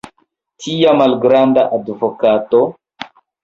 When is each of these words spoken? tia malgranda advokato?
tia 0.63 0.93
malgranda 1.01 1.67
advokato? 1.79 2.67